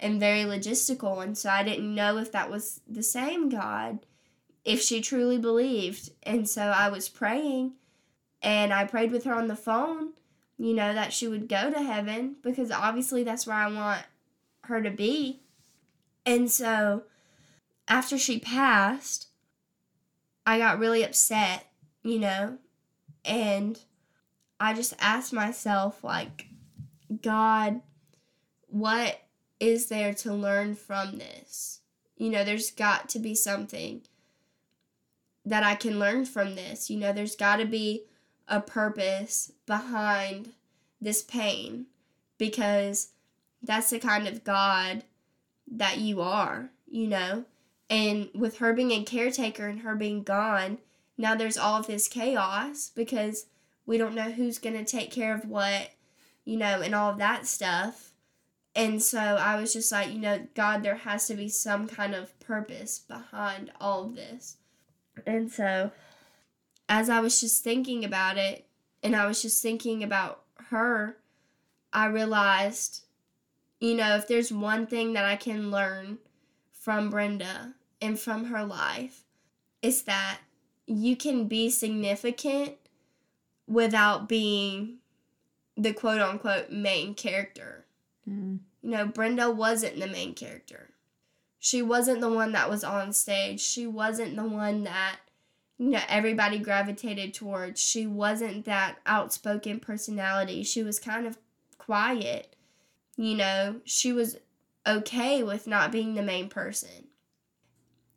am 0.00 0.18
very 0.18 0.40
logistical 0.42 1.22
and 1.22 1.36
so 1.38 1.48
I 1.50 1.62
didn't 1.62 1.94
know 1.94 2.18
if 2.18 2.32
that 2.32 2.50
was 2.50 2.80
the 2.88 3.02
same 3.02 3.48
God 3.48 4.00
if 4.64 4.80
she 4.80 5.00
truly 5.00 5.38
believed. 5.38 6.10
And 6.22 6.48
so 6.48 6.62
I 6.62 6.88
was 6.88 7.08
praying 7.08 7.72
and 8.40 8.72
I 8.72 8.84
prayed 8.84 9.12
with 9.12 9.24
her 9.24 9.34
on 9.34 9.48
the 9.48 9.56
phone, 9.56 10.10
you 10.58 10.74
know, 10.74 10.92
that 10.94 11.12
she 11.12 11.28
would 11.28 11.48
go 11.48 11.70
to 11.70 11.82
heaven 11.82 12.36
because 12.42 12.70
obviously 12.70 13.22
that's 13.22 13.46
where 13.46 13.56
I 13.56 13.70
want 13.70 14.04
her 14.64 14.82
to 14.82 14.90
be. 14.90 15.40
And 16.24 16.50
so 16.50 17.04
after 17.88 18.16
she 18.18 18.38
passed, 18.38 19.28
I 20.46 20.58
got 20.58 20.78
really 20.78 21.02
upset, 21.02 21.66
you 22.02 22.18
know, 22.18 22.58
and 23.24 23.78
I 24.58 24.74
just 24.74 24.94
asked 25.00 25.32
myself, 25.32 26.02
like, 26.02 26.46
God, 27.22 27.80
what 28.66 29.20
is 29.60 29.86
there 29.86 30.14
to 30.14 30.32
learn 30.32 30.74
from 30.74 31.18
this? 31.18 31.80
You 32.16 32.30
know, 32.30 32.44
there's 32.44 32.70
got 32.70 33.08
to 33.10 33.18
be 33.18 33.34
something 33.34 34.02
that 35.44 35.62
I 35.62 35.74
can 35.74 35.98
learn 35.98 36.24
from 36.24 36.54
this. 36.54 36.90
You 36.90 36.98
know, 36.98 37.12
there's 37.12 37.36
got 37.36 37.56
to 37.56 37.64
be 37.64 38.04
a 38.48 38.60
purpose 38.60 39.52
behind 39.66 40.52
this 41.00 41.22
pain 41.22 41.86
because 42.38 43.08
that's 43.62 43.90
the 43.90 43.98
kind 43.98 44.26
of 44.26 44.44
God 44.44 45.04
that 45.70 45.98
you 45.98 46.20
are, 46.20 46.70
you 46.86 47.06
know? 47.06 47.44
And 47.88 48.30
with 48.34 48.58
her 48.58 48.72
being 48.72 48.92
a 48.92 49.04
caretaker 49.04 49.66
and 49.66 49.80
her 49.80 49.94
being 49.94 50.22
gone, 50.22 50.78
now 51.18 51.34
there's 51.34 51.58
all 51.58 51.78
of 51.78 51.86
this 51.86 52.08
chaos 52.08 52.90
because 52.94 53.46
we 53.84 53.98
don't 53.98 54.14
know 54.14 54.30
who's 54.30 54.58
going 54.58 54.76
to 54.76 54.84
take 54.84 55.10
care 55.10 55.34
of 55.34 55.44
what, 55.44 55.90
you 56.44 56.56
know, 56.56 56.80
and 56.80 56.94
all 56.94 57.10
of 57.10 57.18
that 57.18 57.46
stuff. 57.46 58.12
And 58.74 59.02
so 59.02 59.18
I 59.18 59.60
was 59.60 59.72
just 59.72 59.92
like, 59.92 60.12
you 60.12 60.18
know, 60.18 60.46
God, 60.54 60.82
there 60.82 60.96
has 60.96 61.26
to 61.26 61.34
be 61.34 61.48
some 61.48 61.86
kind 61.86 62.14
of 62.14 62.38
purpose 62.40 62.98
behind 62.98 63.70
all 63.80 64.04
of 64.04 64.16
this. 64.16 64.56
And 65.26 65.50
so 65.50 65.92
as 66.88 67.08
I 67.08 67.20
was 67.20 67.40
just 67.40 67.64
thinking 67.64 68.04
about 68.04 68.38
it, 68.38 68.66
and 69.02 69.16
I 69.16 69.26
was 69.26 69.42
just 69.42 69.62
thinking 69.62 70.02
about 70.02 70.42
her, 70.68 71.16
I 71.92 72.06
realized, 72.06 73.04
you 73.80 73.94
know, 73.94 74.16
if 74.16 74.28
there's 74.28 74.52
one 74.52 74.86
thing 74.86 75.12
that 75.14 75.24
I 75.24 75.36
can 75.36 75.70
learn 75.70 76.18
from 76.72 77.10
Brenda 77.10 77.74
and 78.00 78.18
from 78.18 78.46
her 78.46 78.64
life, 78.64 79.24
it's 79.82 80.02
that 80.02 80.38
you 80.86 81.16
can 81.16 81.48
be 81.48 81.70
significant 81.70 82.76
without 83.66 84.28
being 84.28 84.98
the 85.76 85.92
quote 85.92 86.20
unquote 86.20 86.70
main 86.70 87.14
character. 87.14 87.86
Mm. 88.28 88.60
You 88.82 88.90
know, 88.90 89.06
Brenda 89.06 89.50
wasn't 89.50 89.98
the 89.98 90.06
main 90.06 90.34
character. 90.34 90.90
She 91.64 91.80
wasn't 91.80 92.20
the 92.20 92.28
one 92.28 92.50
that 92.52 92.68
was 92.68 92.82
on 92.82 93.12
stage. 93.12 93.60
She 93.60 93.86
wasn't 93.86 94.34
the 94.34 94.42
one 94.42 94.82
that, 94.82 95.18
you 95.78 95.90
know, 95.90 96.00
everybody 96.08 96.58
gravitated 96.58 97.32
towards. 97.34 97.80
She 97.80 98.04
wasn't 98.04 98.64
that 98.64 98.98
outspoken 99.06 99.78
personality. 99.78 100.64
She 100.64 100.82
was 100.82 100.98
kind 100.98 101.24
of 101.24 101.38
quiet. 101.78 102.56
You 103.16 103.36
know, 103.36 103.76
she 103.84 104.12
was 104.12 104.38
okay 104.84 105.44
with 105.44 105.68
not 105.68 105.92
being 105.92 106.14
the 106.14 106.22
main 106.22 106.48
person. 106.48 107.06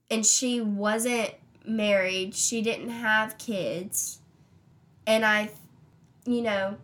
And 0.09 0.25
she 0.25 0.59
wasn't 0.59 1.35
married. 1.67 2.33
She 2.33 2.63
didn't 2.63 2.89
have 2.89 3.37
kids. 3.37 4.21
And 5.05 5.23
I, 5.23 5.51
you 6.25 6.41
know, 6.41 6.77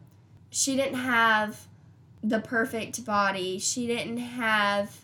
she 0.51 0.75
didn't 0.75 1.00
have 1.00 1.65
the 2.24 2.39
perfect 2.39 3.03
body. 3.03 3.58
She 3.58 3.88
didn't 3.88 4.18
have 4.18 4.96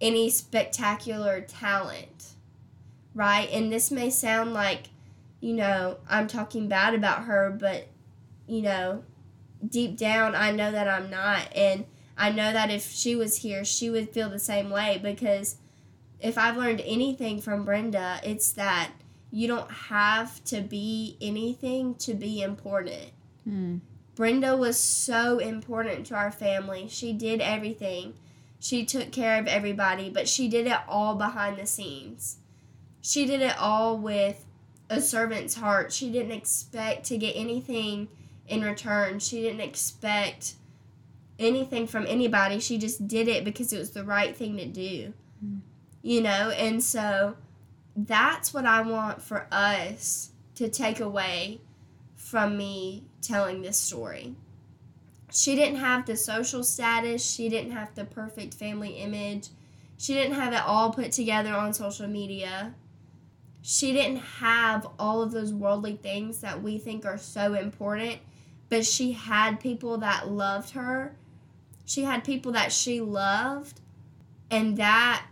any 0.00 0.30
spectacular 0.30 1.40
talent, 1.42 2.34
right? 3.14 3.48
And 3.50 3.72
this 3.72 3.90
may 3.90 4.10
sound 4.10 4.52
like, 4.52 4.88
you 5.40 5.54
know, 5.54 5.98
I'm 6.08 6.26
talking 6.26 6.68
bad 6.68 6.94
about 6.94 7.24
her, 7.24 7.56
but, 7.58 7.88
you 8.46 8.62
know, 8.62 9.04
deep 9.66 9.96
down, 9.96 10.34
I 10.34 10.50
know 10.50 10.70
that 10.72 10.88
I'm 10.88 11.10
not. 11.10 11.48
And 11.54 11.84
I 12.16 12.30
know 12.30 12.52
that 12.52 12.70
if 12.70 12.90
she 12.90 13.16
was 13.16 13.38
here, 13.38 13.64
she 13.64 13.90
would 13.90 14.10
feel 14.10 14.28
the 14.28 14.38
same 14.38 14.70
way 14.70 15.00
because 15.02 15.56
if 16.20 16.38
I've 16.38 16.56
learned 16.56 16.82
anything 16.84 17.40
from 17.40 17.64
Brenda, 17.64 18.20
it's 18.22 18.52
that 18.52 18.90
you 19.30 19.48
don't 19.48 19.70
have 19.70 20.42
to 20.44 20.60
be 20.60 21.16
anything 21.20 21.96
to 21.96 22.14
be 22.14 22.40
important. 22.40 23.10
Mm. 23.48 23.80
Brenda 24.14 24.56
was 24.56 24.78
so 24.78 25.38
important 25.38 26.06
to 26.06 26.14
our 26.14 26.30
family. 26.30 26.86
She 26.88 27.12
did 27.12 27.40
everything. 27.40 28.14
She 28.64 28.86
took 28.86 29.12
care 29.12 29.38
of 29.38 29.46
everybody, 29.46 30.08
but 30.08 30.26
she 30.26 30.48
did 30.48 30.66
it 30.66 30.78
all 30.88 31.16
behind 31.16 31.58
the 31.58 31.66
scenes. 31.66 32.38
She 33.02 33.26
did 33.26 33.42
it 33.42 33.58
all 33.58 33.98
with 33.98 34.46
a 34.88 35.02
servant's 35.02 35.56
heart. 35.56 35.92
She 35.92 36.10
didn't 36.10 36.32
expect 36.32 37.04
to 37.08 37.18
get 37.18 37.36
anything 37.36 38.08
in 38.48 38.62
return. 38.62 39.18
She 39.18 39.42
didn't 39.42 39.60
expect 39.60 40.54
anything 41.38 41.86
from 41.86 42.06
anybody. 42.06 42.58
She 42.58 42.78
just 42.78 43.06
did 43.06 43.28
it 43.28 43.44
because 43.44 43.70
it 43.70 43.78
was 43.78 43.90
the 43.90 44.02
right 44.02 44.34
thing 44.34 44.56
to 44.56 44.64
do. 44.64 45.12
Mm. 45.44 45.60
You 46.00 46.22
know, 46.22 46.48
and 46.48 46.82
so 46.82 47.36
that's 47.94 48.54
what 48.54 48.64
I 48.64 48.80
want 48.80 49.20
for 49.20 49.46
us 49.52 50.30
to 50.54 50.70
take 50.70 51.00
away 51.00 51.60
from 52.16 52.56
me 52.56 53.04
telling 53.20 53.60
this 53.60 53.78
story. 53.78 54.36
She 55.34 55.56
didn't 55.56 55.80
have 55.80 56.06
the 56.06 56.16
social 56.16 56.62
status, 56.62 57.28
she 57.28 57.48
didn't 57.48 57.72
have 57.72 57.92
the 57.96 58.04
perfect 58.04 58.54
family 58.54 58.90
image, 58.90 59.48
she 59.98 60.14
didn't 60.14 60.36
have 60.36 60.52
it 60.52 60.62
all 60.64 60.92
put 60.92 61.10
together 61.10 61.52
on 61.52 61.74
social 61.74 62.06
media. 62.06 62.74
She 63.60 63.92
didn't 63.92 64.18
have 64.18 64.86
all 64.96 65.22
of 65.22 65.32
those 65.32 65.52
worldly 65.52 65.96
things 65.96 66.40
that 66.42 66.62
we 66.62 66.78
think 66.78 67.04
are 67.04 67.18
so 67.18 67.54
important, 67.54 68.18
but 68.68 68.86
she 68.86 69.10
had 69.10 69.58
people 69.58 69.98
that 69.98 70.28
loved 70.28 70.70
her. 70.70 71.16
She 71.84 72.02
had 72.04 72.22
people 72.22 72.52
that 72.52 72.70
she 72.70 73.00
loved, 73.00 73.80
and 74.52 74.76
that 74.76 75.26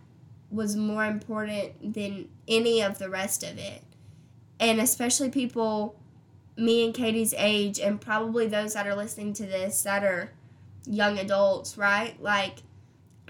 was 0.51 0.75
more 0.75 1.05
important 1.05 1.95
than 1.95 2.29
any 2.49 2.83
of 2.83 2.99
the 2.99 3.09
rest 3.09 3.45
of 3.45 3.57
it. 3.57 3.85
And 4.59 4.81
especially 4.81 5.31
people 5.31 6.02
me 6.57 6.85
and 6.85 6.95
Katie's 6.95 7.35
age, 7.37 7.81
and 7.81 8.01
probably 8.01 8.47
those 8.47 8.75
that 8.75 8.87
are 8.87 8.95
listening 8.95 9.33
to 9.35 9.47
this 9.47 9.83
that 9.83 10.05
are 10.05 10.31
young 10.87 11.19
adults, 11.19 11.79
right? 11.79 12.21
Like, 12.23 12.59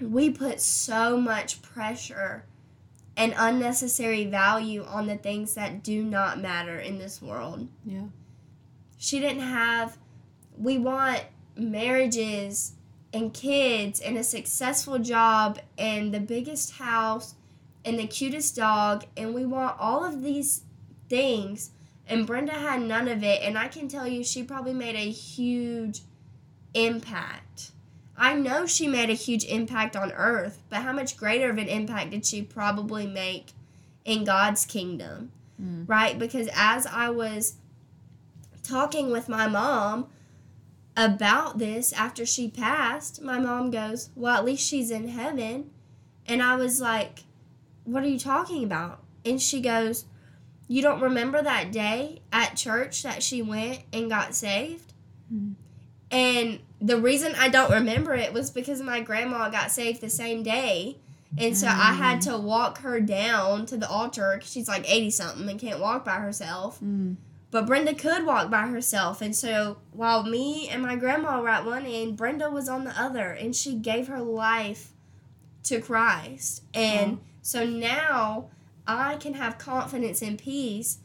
we 0.01 0.29
put 0.29 0.59
so 0.59 1.17
much 1.17 1.61
pressure 1.61 2.45
and 3.15 3.33
unnecessary 3.37 4.25
value 4.25 4.83
on 4.85 5.07
the 5.07 5.15
things 5.15 5.53
that 5.53 5.83
do 5.83 6.03
not 6.03 6.41
matter 6.41 6.79
in 6.79 6.97
this 6.97 7.21
world. 7.21 7.67
Yeah. 7.85 8.07
She 8.97 9.19
didn't 9.19 9.41
have, 9.41 9.97
we 10.57 10.77
want 10.77 11.21
marriages 11.55 12.73
and 13.13 13.31
kids 13.33 13.99
and 13.99 14.17
a 14.17 14.23
successful 14.23 14.97
job 14.97 15.59
and 15.77 16.13
the 16.13 16.19
biggest 16.19 16.73
house 16.73 17.35
and 17.85 17.99
the 17.99 18.07
cutest 18.07 18.55
dog, 18.55 19.05
and 19.15 19.35
we 19.35 19.45
want 19.45 19.79
all 19.79 20.03
of 20.03 20.23
these 20.23 20.63
things 21.09 21.71
and 22.07 22.27
Brenda 22.27 22.53
had 22.53 22.81
none 22.81 23.07
of 23.07 23.23
it, 23.23 23.41
and 23.41 23.57
I 23.57 23.67
can 23.67 23.87
tell 23.87 24.07
you 24.07 24.23
she 24.23 24.43
probably 24.43 24.73
made 24.73 24.95
a 24.95 25.09
huge 25.09 26.01
impact. 26.73 27.71
I 28.15 28.35
know 28.35 28.65
she 28.65 28.87
made 28.87 29.09
a 29.09 29.13
huge 29.13 29.45
impact 29.45 29.95
on 29.95 30.11
earth, 30.11 30.61
but 30.69 30.81
how 30.81 30.93
much 30.93 31.17
greater 31.17 31.49
of 31.49 31.57
an 31.57 31.67
impact 31.67 32.11
did 32.11 32.25
she 32.25 32.41
probably 32.41 33.07
make 33.07 33.53
in 34.05 34.23
God's 34.23 34.65
kingdom? 34.65 35.31
Mm. 35.61 35.87
Right? 35.87 36.17
Because 36.19 36.49
as 36.53 36.85
I 36.85 37.09
was 37.09 37.55
talking 38.61 39.11
with 39.11 39.29
my 39.29 39.47
mom 39.47 40.07
about 40.95 41.57
this 41.57 41.91
after 41.93 42.25
she 42.25 42.49
passed, 42.49 43.21
my 43.21 43.39
mom 43.39 43.71
goes, 43.71 44.09
Well, 44.15 44.37
at 44.37 44.45
least 44.45 44.67
she's 44.67 44.91
in 44.91 45.07
heaven. 45.07 45.71
And 46.27 46.41
I 46.41 46.55
was 46.55 46.79
like, 46.79 47.23
What 47.83 48.03
are 48.03 48.09
you 48.09 48.19
talking 48.19 48.63
about? 48.63 49.03
And 49.25 49.41
she 49.41 49.61
goes, 49.61 50.05
you 50.67 50.81
don't 50.81 51.01
remember 51.01 51.41
that 51.41 51.71
day 51.71 52.21
at 52.31 52.55
church 52.55 53.03
that 53.03 53.21
she 53.21 53.41
went 53.41 53.81
and 53.91 54.09
got 54.09 54.35
saved? 54.35 54.93
Mm. 55.33 55.55
And 56.11 56.59
the 56.79 56.97
reason 56.97 57.33
I 57.37 57.49
don't 57.49 57.71
remember 57.71 58.13
it 58.13 58.33
was 58.33 58.51
because 58.51 58.81
my 58.81 59.01
grandma 59.01 59.49
got 59.49 59.71
saved 59.71 60.01
the 60.01 60.09
same 60.09 60.43
day. 60.43 60.97
And 61.35 61.57
so 61.57 61.65
I 61.65 61.93
had 61.93 62.21
to 62.21 62.37
walk 62.37 62.79
her 62.79 62.99
down 62.99 63.65
to 63.65 63.77
the 63.77 63.89
altar 63.89 64.35
because 64.35 64.51
she's 64.51 64.67
like 64.67 64.87
80 64.87 65.09
something 65.09 65.49
and 65.49 65.59
can't 65.59 65.79
walk 65.79 66.05
by 66.05 66.17
herself. 66.17 66.79
Mm. 66.79 67.15
But 67.49 67.65
Brenda 67.65 67.95
could 67.95 68.25
walk 68.25 68.51
by 68.51 68.67
herself. 68.67 69.19
And 69.21 69.35
so 69.35 69.77
while 69.91 70.23
me 70.23 70.67
and 70.69 70.81
my 70.83 70.95
grandma 70.95 71.41
were 71.41 71.49
at 71.49 71.65
one 71.65 71.87
end, 71.87 72.17
Brenda 72.17 72.51
was 72.51 72.69
on 72.69 72.83
the 72.83 72.99
other. 73.01 73.31
And 73.31 73.55
she 73.55 73.73
gave 73.75 74.07
her 74.07 74.21
life 74.21 74.91
to 75.63 75.79
Christ. 75.81 76.61
And 76.75 77.13
Wow. 77.13 77.19
so 77.41 77.65
now 77.65 78.45
I 78.87 79.15
can 79.17 79.35
have 79.35 79.57
confidence 79.57 80.21
and 80.21 80.37
peace, 80.37 80.99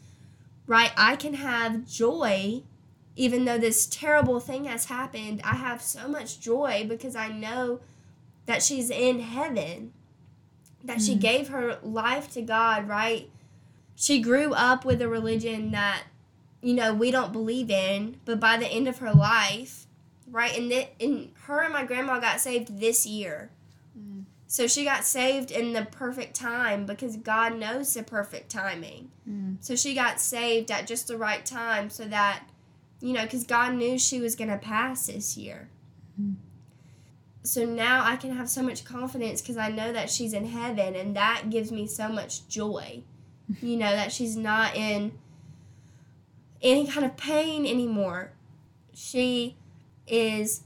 right? 0.67 0.91
I 0.97 1.15
can 1.15 1.35
have 1.35 1.87
joy, 1.87 2.63
even 3.15 3.45
though 3.45 3.57
this 3.57 3.85
terrible 3.85 4.39
thing 4.39 4.65
has 4.65 4.85
happened. 4.85 5.41
I 5.43 5.55
have 5.55 5.81
so 5.81 6.07
much 6.07 6.39
joy 6.39 6.85
because 6.87 7.15
I 7.15 7.29
know 7.29 7.79
that 8.45 8.61
she's 8.63 8.89
in 8.89 9.19
heaven, 9.19 9.93
that 10.83 11.01
she 11.01 11.15
Mm. 11.15 11.19
gave 11.21 11.47
her 11.49 11.77
life 11.83 12.31
to 12.33 12.41
God, 12.41 12.87
right? 12.87 13.29
She 13.95 14.21
grew 14.21 14.53
up 14.53 14.85
with 14.85 15.01
a 15.01 15.07
religion 15.09 15.71
that, 15.71 16.03
you 16.61 16.73
know, 16.73 16.93
we 16.93 17.11
don't 17.11 17.33
believe 17.33 17.69
in, 17.69 18.19
but 18.25 18.39
by 18.39 18.57
the 18.57 18.67
end 18.67 18.87
of 18.87 18.99
her 18.99 19.13
life, 19.13 19.85
right? 20.31 20.57
And, 20.57 20.69
th- 20.69 20.89
and 20.99 21.31
her 21.43 21.61
and 21.61 21.73
my 21.73 21.83
grandma 21.85 22.19
got 22.19 22.39
saved 22.39 22.79
this 22.79 23.05
year. 23.05 23.51
Mm. 24.49 24.51
So 24.51 24.67
she 24.67 24.83
got 24.83 25.05
saved 25.05 25.51
in 25.51 25.73
the 25.73 25.85
perfect 25.85 26.35
time 26.35 26.85
because 26.85 27.15
God 27.17 27.55
knows 27.57 27.93
the 27.93 28.03
perfect 28.03 28.49
timing. 28.49 29.11
Mm. 29.29 29.57
So 29.59 29.75
she 29.75 29.93
got 29.93 30.19
saved 30.19 30.71
at 30.71 30.87
just 30.87 31.07
the 31.07 31.17
right 31.17 31.45
time 31.45 31.89
so 31.89 32.05
that, 32.05 32.43
you 32.99 33.13
know, 33.13 33.23
because 33.23 33.45
God 33.45 33.75
knew 33.75 33.99
she 33.99 34.19
was 34.19 34.35
going 34.35 34.49
to 34.49 34.57
pass 34.57 35.07
this 35.07 35.37
year. 35.37 35.69
Mhm. 36.19 36.35
so 37.43 37.63
now 37.63 38.03
I 38.03 38.17
can 38.17 38.31
have 38.35 38.49
so 38.49 38.61
much 38.61 38.83
confidence 38.83 39.41
because 39.41 39.55
I 39.55 39.69
know 39.69 39.93
that 39.93 40.09
she's 40.09 40.33
in 40.33 40.47
heaven, 40.47 40.95
and 40.95 41.15
that 41.15 41.49
gives 41.49 41.71
me 41.71 41.87
so 41.87 42.09
much 42.09 42.45
joy. 42.49 43.03
you 43.61 43.77
know, 43.77 43.91
that 43.91 44.11
she's 44.11 44.35
not 44.35 44.75
in 44.75 45.13
any 46.61 46.85
kind 46.85 47.05
of 47.05 47.15
pain 47.15 47.65
anymore. 47.65 48.33
She 48.93 49.55
is 50.05 50.63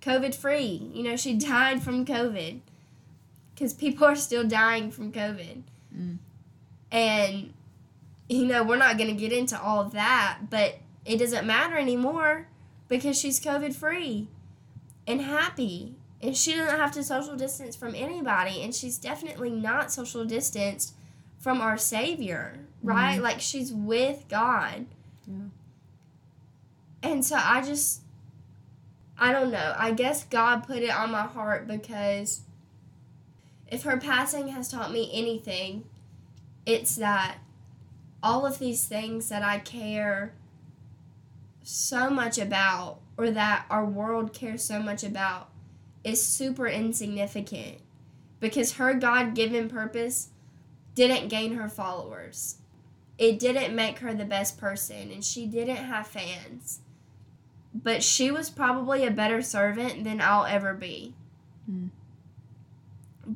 COVID 0.00 0.34
free. 0.34 0.90
You 0.94 1.02
know, 1.02 1.16
she 1.16 1.34
died 1.34 1.82
from 1.82 2.06
COVID 2.06 2.60
because 3.60 3.74
people 3.74 4.06
are 4.06 4.16
still 4.16 4.42
dying 4.42 4.90
from 4.90 5.12
COVID. 5.12 5.60
Mm. 5.94 6.16
And, 6.90 7.52
you 8.26 8.46
know, 8.46 8.64
we're 8.64 8.78
not 8.78 8.96
going 8.96 9.14
to 9.14 9.20
get 9.20 9.34
into 9.34 9.60
all 9.60 9.82
of 9.82 9.92
that, 9.92 10.38
but 10.48 10.78
it 11.04 11.18
doesn't 11.18 11.46
matter 11.46 11.76
anymore 11.76 12.46
because 12.88 13.20
she's 13.20 13.38
COVID 13.38 13.74
free 13.74 14.28
and 15.06 15.20
happy. 15.20 15.94
And 16.22 16.34
she 16.34 16.54
doesn't 16.54 16.78
have 16.78 16.92
to 16.92 17.04
social 17.04 17.36
distance 17.36 17.76
from 17.76 17.94
anybody. 17.94 18.62
And 18.62 18.74
she's 18.74 18.96
definitely 18.96 19.50
not 19.50 19.92
social 19.92 20.24
distanced 20.24 20.94
from 21.38 21.60
our 21.60 21.76
Savior, 21.76 22.60
right? 22.82 23.18
Mhm. 23.18 23.22
Like 23.22 23.40
she's 23.40 23.74
with 23.74 24.24
God. 24.30 24.86
Yeah. 25.26 25.48
And 27.02 27.22
so 27.26 27.36
I 27.36 27.60
just, 27.60 28.00
I 29.18 29.32
don't 29.32 29.50
know. 29.50 29.74
I 29.76 29.92
guess 29.92 30.24
God 30.24 30.66
put 30.66 30.78
it 30.78 30.90
on 30.90 31.10
my 31.10 31.22
heart 31.22 31.66
because 31.66 32.40
if 33.70 33.84
her 33.84 33.96
passing 33.96 34.48
has 34.48 34.68
taught 34.68 34.92
me 34.92 35.10
anything, 35.12 35.84
it's 36.66 36.96
that 36.96 37.38
all 38.22 38.44
of 38.44 38.58
these 38.58 38.84
things 38.84 39.28
that 39.28 39.42
I 39.42 39.58
care 39.58 40.34
so 41.62 42.10
much 42.10 42.36
about, 42.36 42.98
or 43.16 43.30
that 43.30 43.66
our 43.70 43.84
world 43.84 44.32
cares 44.32 44.64
so 44.64 44.80
much 44.80 45.04
about, 45.04 45.48
is 46.02 46.22
super 46.22 46.66
insignificant 46.66 47.78
because 48.40 48.74
her 48.74 48.94
God 48.94 49.34
given 49.34 49.68
purpose 49.68 50.30
didn't 50.94 51.28
gain 51.28 51.54
her 51.54 51.68
followers. 51.68 52.56
It 53.18 53.38
didn't 53.38 53.76
make 53.76 53.98
her 53.98 54.14
the 54.14 54.24
best 54.24 54.58
person, 54.58 55.10
and 55.12 55.24
she 55.24 55.46
didn't 55.46 55.76
have 55.76 56.06
fans. 56.06 56.80
But 57.74 58.02
she 58.02 58.30
was 58.30 58.50
probably 58.50 59.04
a 59.04 59.10
better 59.10 59.42
servant 59.42 60.04
than 60.04 60.20
I'll 60.20 60.46
ever 60.46 60.74
be. 60.74 61.14
Mm. 61.70 61.90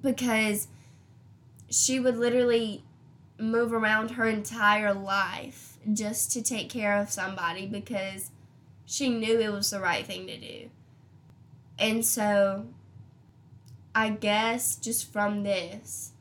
Because 0.03 0.69
she 1.71 2.01
would 2.01 2.17
literally 2.17 2.85
move 3.39 3.73
around 3.73 4.13
her 4.13 4.29
entire 4.29 4.95
life 4.95 5.79
just 5.93 6.33
to 6.33 6.43
take 6.43 6.71
care 6.71 6.97
of 6.99 7.11
somebody 7.11 7.67
because 7.67 8.31
she 8.87 9.09
knew 9.09 9.39
it 9.41 9.53
was 9.53 9.71
the 9.71 9.81
right 9.81 10.07
thing 10.07 10.27
to 10.27 10.39
do. 10.39 10.71
And 11.79 12.05
so, 12.05 12.67
I 13.95 14.11
guess 14.11 14.77
just 14.77 15.13
from 15.13 15.43
this, 15.43 16.13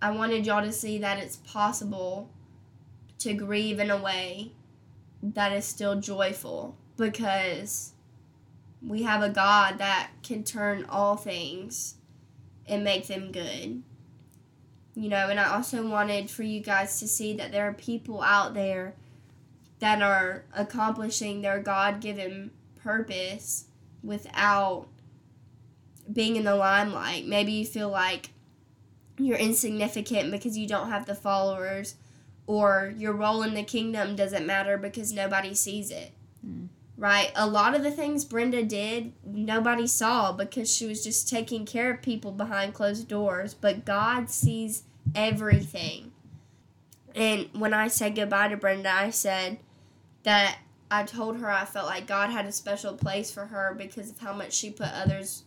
I 0.00 0.10
wanted 0.10 0.46
y'all 0.46 0.62
to 0.62 0.72
see 0.72 0.98
that 0.98 1.18
it's 1.18 1.36
possible 1.38 2.30
to 3.18 3.34
grieve 3.34 3.80
in 3.80 3.90
a 3.90 3.96
way 3.96 4.52
that 5.22 5.52
is 5.52 5.64
still 5.64 6.00
joyful 6.00 6.76
because 6.96 7.92
we 8.86 9.02
have 9.02 9.22
a 9.22 9.28
God 9.28 9.78
that 9.78 10.10
can 10.22 10.44
turn 10.44 10.84
all 10.88 11.16
things 11.16 11.94
and 12.68 12.84
make 12.84 13.06
them 13.06 13.32
good. 13.32 13.82
You 14.94 15.08
know, 15.08 15.28
and 15.28 15.38
I 15.38 15.54
also 15.54 15.86
wanted 15.86 16.30
for 16.30 16.42
you 16.42 16.60
guys 16.60 16.98
to 17.00 17.08
see 17.08 17.36
that 17.36 17.52
there 17.52 17.68
are 17.68 17.74
people 17.74 18.22
out 18.22 18.54
there 18.54 18.94
that 19.78 20.00
are 20.00 20.44
accomplishing 20.54 21.42
their 21.42 21.60
God 21.60 22.00
given 22.00 22.50
purpose 22.82 23.66
without 24.02 24.86
being 26.10 26.36
in 26.36 26.44
the 26.44 26.54
limelight. 26.54 27.26
Maybe 27.26 27.52
you 27.52 27.66
feel 27.66 27.90
like 27.90 28.30
you're 29.18 29.36
insignificant 29.36 30.30
because 30.30 30.56
you 30.56 30.66
don't 30.66 30.88
have 30.88 31.06
the 31.06 31.14
followers, 31.14 31.96
or 32.46 32.94
your 32.96 33.12
role 33.12 33.42
in 33.42 33.54
the 33.54 33.62
kingdom 33.62 34.14
doesn't 34.16 34.46
matter 34.46 34.78
because 34.78 35.12
nobody 35.12 35.52
sees 35.52 35.90
it. 35.90 36.12
Mm. 36.98 37.02
Right? 37.02 37.32
A 37.34 37.46
lot 37.46 37.74
of 37.74 37.82
the 37.82 37.90
things 37.90 38.24
Brenda 38.24 38.62
did, 38.62 39.12
nobody 39.24 39.86
saw 39.86 40.32
because 40.32 40.74
she 40.74 40.86
was 40.86 41.04
just 41.04 41.28
taking 41.28 41.66
care 41.66 41.92
of 41.92 42.02
people 42.02 42.32
behind 42.32 42.74
closed 42.74 43.08
doors. 43.08 43.54
But 43.54 43.84
God 43.84 44.30
sees 44.30 44.84
everything. 45.14 46.12
And 47.14 47.48
when 47.52 47.72
I 47.72 47.88
said 47.88 48.14
goodbye 48.14 48.48
to 48.48 48.56
Brenda, 48.56 48.90
I 48.90 49.10
said 49.10 49.58
that 50.22 50.58
I 50.90 51.02
told 51.04 51.38
her 51.38 51.50
I 51.50 51.64
felt 51.64 51.86
like 51.86 52.06
God 52.06 52.30
had 52.30 52.46
a 52.46 52.52
special 52.52 52.94
place 52.94 53.30
for 53.30 53.46
her 53.46 53.74
because 53.76 54.10
of 54.10 54.18
how 54.18 54.32
much 54.32 54.52
she 54.52 54.70
put 54.70 54.92
others 54.92 55.44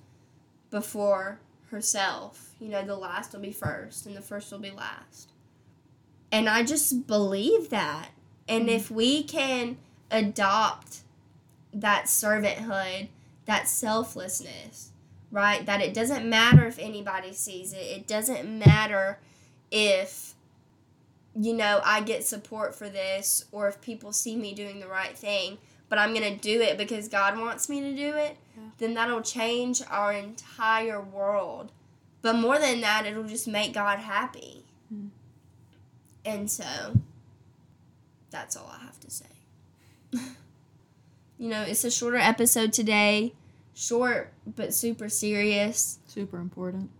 before 0.71 1.39
herself. 1.69 2.51
You 2.59 2.69
know, 2.69 2.83
the 2.83 2.95
last 2.95 3.33
will 3.33 3.39
be 3.39 3.51
first 3.51 4.05
and 4.05 4.15
the 4.15 4.21
first 4.21 4.51
will 4.51 4.59
be 4.59 4.71
last. 4.71 5.31
And 6.31 6.49
I 6.49 6.63
just 6.63 7.07
believe 7.07 7.69
that. 7.69 8.09
And 8.47 8.67
Mhm. 8.67 8.75
if 8.75 8.91
we 8.91 9.23
can 9.23 9.77
adopt 10.11 11.01
that 11.73 12.05
servanthood, 12.05 13.07
that 13.45 13.67
selflessness, 13.67 14.91
right? 15.31 15.65
That 15.65 15.81
it 15.81 15.93
doesn't 15.93 16.27
matter 16.27 16.65
if 16.65 16.79
anybody 16.79 17.33
sees 17.33 17.73
it, 17.73 17.77
it 17.81 18.07
doesn't 18.07 18.47
matter 18.47 19.19
if 19.71 20.33
you 21.35 21.53
know, 21.53 21.79
I 21.85 22.01
get 22.01 22.25
support 22.25 22.75
for 22.75 22.89
this 22.89 23.45
or 23.51 23.67
if 23.67 23.79
people 23.81 24.11
see 24.11 24.35
me 24.35 24.53
doing 24.53 24.79
the 24.79 24.87
right 24.87 25.15
thing, 25.17 25.57
but 25.87 25.97
I'm 25.99 26.13
going 26.13 26.35
to 26.35 26.39
do 26.39 26.59
it 26.61 26.77
because 26.77 27.07
God 27.07 27.37
wants 27.37 27.69
me 27.69 27.79
to 27.81 27.95
do 27.95 28.15
it, 28.15 28.35
Yeah. 28.57 28.63
then 28.79 28.93
that'll 28.95 29.21
change 29.21 29.81
our 29.89 30.11
entire 30.11 30.99
world. 30.99 31.71
But 32.21 32.33
more 32.33 32.59
than 32.59 32.81
that, 32.81 33.05
it'll 33.05 33.23
just 33.23 33.47
make 33.47 33.73
God 33.73 33.99
happy. 33.99 34.65
Mm. 34.93 35.09
And 36.25 36.51
so, 36.51 36.99
that's 38.29 38.57
all 38.57 38.69
I 38.75 38.83
have 38.83 38.99
to 38.99 39.09
say. 39.09 39.25
you 41.39 41.47
know, 41.47 41.61
it's 41.61 41.85
a 41.85 41.89
shorter 41.89 42.17
episode 42.17 42.73
today. 42.73 43.33
Short, 43.73 44.33
but 44.45 44.73
super 44.73 45.07
serious. 45.07 45.99
Super 46.05 46.37
important. 46.37 46.91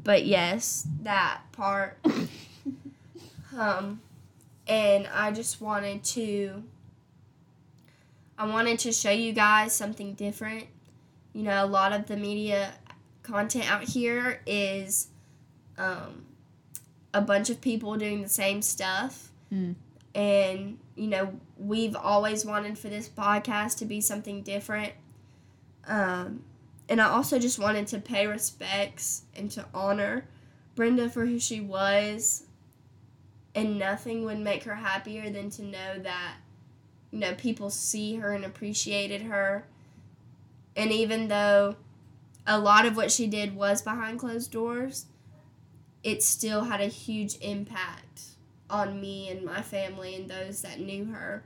But 0.00 0.26
yes, 0.26 0.86
that 1.02 1.40
part. 1.52 1.98
um, 3.56 4.02
and 4.68 5.08
I 5.12 5.32
just 5.32 5.62
wanted 5.62 6.04
to. 6.04 6.62
I 8.36 8.46
wanted 8.46 8.78
to 8.80 8.92
show 8.92 9.10
you 9.10 9.32
guys 9.32 9.74
something 9.74 10.12
different. 10.14 10.66
You 11.32 11.44
know, 11.44 11.64
a 11.64 11.66
lot 11.66 11.92
of 11.92 12.06
the 12.06 12.16
media 12.16 12.74
content 13.22 13.70
out 13.70 13.84
here 13.84 14.42
is 14.46 15.08
um, 15.78 16.26
a 17.14 17.22
bunch 17.22 17.48
of 17.48 17.60
people 17.62 17.96
doing 17.96 18.20
the 18.20 18.28
same 18.28 18.60
stuff. 18.60 19.30
Mm. 19.52 19.76
And, 20.14 20.78
you 20.96 21.08
know, 21.08 21.38
we've 21.56 21.96
always 21.96 22.44
wanted 22.44 22.78
for 22.78 22.88
this 22.88 23.08
podcast 23.08 23.78
to 23.78 23.84
be 23.84 24.00
something 24.00 24.42
different. 24.42 24.92
Um, 25.86 26.44
and 26.88 27.00
I 27.00 27.08
also 27.08 27.38
just 27.38 27.58
wanted 27.58 27.86
to 27.88 27.98
pay 27.98 28.26
respects 28.26 29.22
and 29.34 29.50
to 29.52 29.64
honor 29.74 30.26
Brenda 30.74 31.08
for 31.08 31.26
who 31.26 31.38
she 31.38 31.60
was. 31.60 32.44
And 33.54 33.78
nothing 33.78 34.24
would 34.24 34.38
make 34.38 34.64
her 34.64 34.74
happier 34.74 35.30
than 35.30 35.50
to 35.50 35.62
know 35.62 35.98
that, 36.00 36.36
you 37.10 37.20
know, 37.20 37.34
people 37.34 37.70
see 37.70 38.16
her 38.16 38.32
and 38.32 38.44
appreciated 38.44 39.22
her. 39.22 39.66
And 40.76 40.90
even 40.90 41.28
though 41.28 41.76
a 42.46 42.58
lot 42.58 42.84
of 42.84 42.96
what 42.96 43.12
she 43.12 43.26
did 43.26 43.54
was 43.54 43.80
behind 43.80 44.18
closed 44.18 44.50
doors, 44.50 45.06
it 46.02 46.22
still 46.22 46.64
had 46.64 46.80
a 46.80 46.86
huge 46.86 47.38
impact 47.40 48.33
on 48.74 49.00
me 49.00 49.28
and 49.28 49.44
my 49.44 49.62
family 49.62 50.16
and 50.16 50.28
those 50.28 50.62
that 50.62 50.80
knew 50.80 51.06
her. 51.06 51.42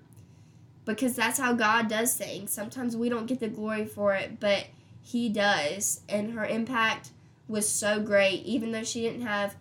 Because 0.84 1.14
that's 1.14 1.38
how 1.38 1.52
God 1.52 1.88
does 1.88 2.16
things. 2.16 2.50
Sometimes 2.50 2.96
we 2.96 3.10
don't 3.10 3.26
get 3.26 3.40
the 3.40 3.48
glory 3.48 3.84
for 3.84 4.14
it, 4.14 4.40
but 4.40 4.66
He 5.02 5.28
does. 5.28 6.00
And 6.08 6.32
her 6.32 6.46
impact 6.46 7.10
was 7.46 7.68
so 7.68 8.00
great. 8.00 8.44
Even 8.44 8.72
though 8.72 8.84
she 8.84 9.02
didn't 9.02 9.26
have 9.26 9.56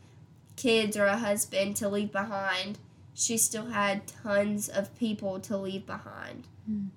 kids 0.56 0.96
or 0.96 1.06
a 1.06 1.18
husband 1.18 1.76
to 1.78 1.90
leave 1.90 2.14
behind, 2.14 2.80
she 3.14 3.38
still 3.38 3.68
had 3.68 4.08
tons 4.08 4.70
of 4.70 4.98
people 4.98 5.40
to 5.42 5.58
leave 5.58 5.86
behind. 5.86 6.48
Mm. 6.70 6.88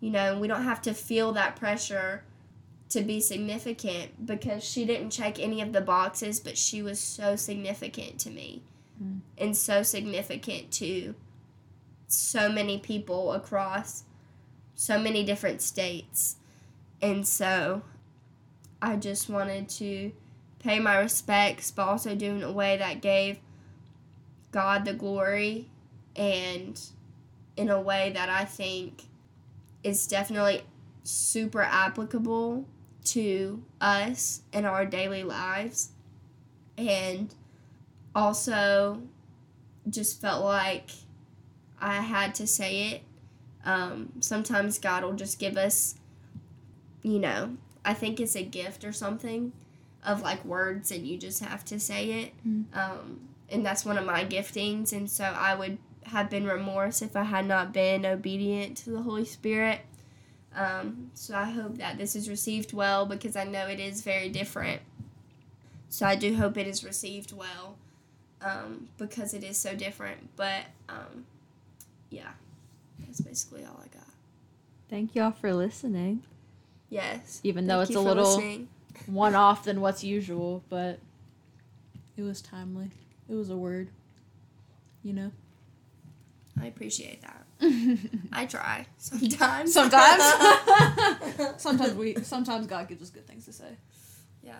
You 0.00 0.10
know, 0.10 0.38
we 0.38 0.48
don't 0.48 0.64
have 0.64 0.82
to 0.82 0.94
feel 0.94 1.32
that 1.32 1.54
pressure 1.54 2.24
to 2.88 3.02
be 3.02 3.20
significant 3.20 4.26
because 4.26 4.64
she 4.64 4.84
didn't 4.84 5.10
check 5.10 5.38
any 5.38 5.60
of 5.60 5.72
the 5.72 5.80
boxes, 5.80 6.40
but 6.40 6.58
she 6.58 6.82
was 6.82 6.98
so 6.98 7.36
significant 7.36 8.18
to 8.20 8.30
me. 8.30 8.62
And 9.40 9.56
so 9.56 9.82
significant 9.82 10.70
to 10.70 11.14
so 12.06 12.50
many 12.50 12.78
people 12.78 13.32
across 13.32 14.04
so 14.74 14.98
many 14.98 15.24
different 15.24 15.62
states. 15.62 16.36
And 17.02 17.26
so 17.26 17.82
I 18.82 18.96
just 18.96 19.28
wanted 19.28 19.68
to 19.70 20.12
pay 20.58 20.78
my 20.78 20.98
respects, 20.98 21.70
but 21.70 21.86
also 21.86 22.14
do 22.14 22.26
it 22.26 22.36
in 22.36 22.42
a 22.42 22.52
way 22.52 22.76
that 22.76 23.00
gave 23.00 23.38
God 24.52 24.84
the 24.84 24.92
glory 24.92 25.68
and 26.16 26.80
in 27.56 27.70
a 27.70 27.80
way 27.80 28.10
that 28.14 28.28
I 28.28 28.44
think 28.44 29.04
is 29.82 30.06
definitely 30.06 30.62
super 31.02 31.62
applicable 31.62 32.66
to 33.04 33.62
us 33.80 34.42
in 34.52 34.64
our 34.64 34.84
daily 34.84 35.24
lives. 35.24 35.90
And 36.76 37.34
also 38.14 39.02
just 39.88 40.20
felt 40.20 40.44
like 40.44 40.90
I 41.80 41.96
had 41.96 42.34
to 42.36 42.46
say 42.46 42.90
it. 42.90 43.02
Um, 43.64 44.12
sometimes 44.20 44.78
God 44.78 45.04
will 45.04 45.12
just 45.12 45.38
give 45.38 45.56
us, 45.56 45.96
you 47.02 47.18
know, 47.18 47.56
I 47.84 47.94
think 47.94 48.20
it's 48.20 48.36
a 48.36 48.42
gift 48.42 48.84
or 48.84 48.92
something 48.92 49.52
of 50.04 50.22
like 50.22 50.44
words 50.44 50.90
and 50.90 51.06
you 51.06 51.18
just 51.18 51.42
have 51.42 51.64
to 51.66 51.78
say 51.78 52.10
it. 52.22 52.32
Mm. 52.46 52.64
Um, 52.76 53.20
and 53.50 53.64
that's 53.64 53.84
one 53.84 53.98
of 53.98 54.04
my 54.04 54.24
giftings. 54.24 54.92
And 54.92 55.10
so 55.10 55.24
I 55.24 55.54
would 55.54 55.78
have 56.04 56.30
been 56.30 56.46
remorse 56.46 57.02
if 57.02 57.16
I 57.16 57.24
had 57.24 57.46
not 57.46 57.72
been 57.72 58.06
obedient 58.06 58.76
to 58.78 58.90
the 58.90 59.02
Holy 59.02 59.24
Spirit. 59.24 59.80
Um, 60.54 61.10
so 61.14 61.34
I 61.34 61.44
hope 61.44 61.78
that 61.78 61.98
this 61.98 62.16
is 62.16 62.28
received 62.28 62.72
well 62.72 63.06
because 63.06 63.36
I 63.36 63.44
know 63.44 63.66
it 63.66 63.78
is 63.80 64.02
very 64.02 64.28
different. 64.28 64.80
So 65.88 66.06
I 66.06 66.16
do 66.16 66.36
hope 66.36 66.56
it 66.56 66.66
is 66.66 66.84
received 66.84 67.32
well 67.32 67.76
um, 68.42 68.88
because 68.98 69.34
it 69.34 69.44
is 69.44 69.56
so 69.56 69.74
different. 69.74 70.36
But 70.36 70.64
um, 70.88 71.26
yeah, 72.10 72.30
that's 73.00 73.20
basically 73.20 73.64
all 73.64 73.78
I 73.78 73.88
got. 73.94 74.06
Thank 74.88 75.14
y'all 75.14 75.30
for 75.30 75.54
listening. 75.54 76.22
Yes. 76.88 77.40
Even 77.44 77.66
though 77.66 77.80
it's 77.80 77.94
a 77.94 78.00
little 78.00 78.36
listening. 78.36 78.68
one 79.06 79.34
off 79.34 79.64
than 79.64 79.80
what's 79.80 80.02
usual, 80.02 80.64
but 80.68 80.98
it 82.16 82.22
was 82.22 82.42
timely. 82.42 82.90
It 83.28 83.34
was 83.34 83.50
a 83.50 83.56
word. 83.56 83.88
You 85.04 85.12
know? 85.12 85.30
I 86.60 86.66
appreciate 86.66 87.22
that. 87.22 87.46
I 88.32 88.46
try 88.46 88.86
sometimes. 88.98 89.72
Sometimes. 89.72 90.22
sometimes 91.58 91.94
we 91.94 92.14
sometimes 92.22 92.66
God 92.66 92.88
gives 92.88 93.02
us 93.02 93.10
good 93.10 93.26
things 93.26 93.44
to 93.46 93.52
say. 93.52 93.76
yeah. 94.42 94.54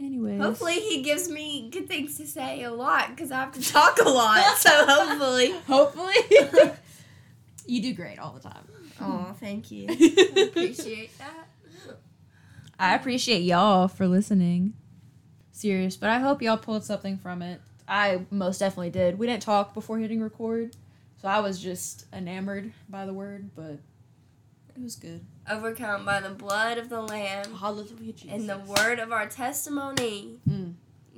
Anyways. 0.00 0.40
Hopefully 0.40 0.80
he 0.80 1.02
gives 1.02 1.28
me 1.28 1.68
good 1.70 1.86
things 1.86 2.16
to 2.16 2.26
say 2.26 2.62
a 2.62 2.72
lot 2.72 3.10
because 3.10 3.30
I 3.30 3.40
have 3.40 3.52
to 3.52 3.62
talk 3.62 3.98
a 3.98 4.08
lot. 4.08 4.42
so 4.58 4.70
hopefully. 4.86 5.52
Hopefully. 5.66 6.14
you 7.66 7.82
do 7.82 7.92
great 7.92 8.18
all 8.18 8.32
the 8.32 8.40
time. 8.40 8.66
Oh, 9.00 9.34
thank 9.38 9.70
you. 9.70 9.86
I 9.90 10.40
appreciate 10.48 11.16
that. 11.18 11.46
I 12.78 12.94
appreciate 12.94 13.42
y'all 13.42 13.88
for 13.88 14.08
listening. 14.08 14.72
Serious, 15.52 15.96
but 15.96 16.08
I 16.08 16.18
hope 16.18 16.40
y'all 16.40 16.56
pulled 16.56 16.84
something 16.84 17.18
from 17.18 17.42
it. 17.42 17.60
I 17.86 18.24
most 18.30 18.58
definitely 18.58 18.90
did. 18.90 19.18
We 19.18 19.26
didn't 19.26 19.42
talk 19.42 19.74
before 19.74 19.98
hitting 19.98 20.22
record, 20.22 20.76
so 21.20 21.28
I 21.28 21.40
was 21.40 21.60
just 21.60 22.06
enamored 22.12 22.72
by 22.88 23.04
the 23.04 23.12
word, 23.12 23.50
but 23.54 23.78
it 24.74 24.82
was 24.82 24.96
good. 24.96 25.26
Overcome 25.48 26.04
by 26.04 26.20
the 26.20 26.30
blood 26.30 26.78
of 26.78 26.88
the 26.88 27.00
Lamb 27.00 27.54
Hallelujah, 27.54 28.12
Jesus. 28.12 28.30
and 28.30 28.48
the 28.48 28.58
word 28.58 28.98
of 28.98 29.10
our 29.12 29.26
testimony. 29.26 30.38
Mm. 30.48 30.74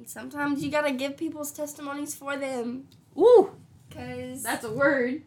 Sometimes 0.06 0.64
you 0.64 0.70
gotta 0.70 0.92
give 0.92 1.16
people's 1.16 1.52
testimonies 1.52 2.14
for 2.14 2.36
them. 2.36 2.88
Ooh, 3.18 3.50
Because, 3.88 4.42
that's 4.42 4.64
a 4.64 4.72
word. 4.72 5.22